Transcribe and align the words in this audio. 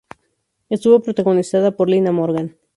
Estuvo 0.69 0.99
protagonizada 1.03 1.75
por 1.77 1.87
Lina 1.87 2.11
Morgan. 2.11 2.57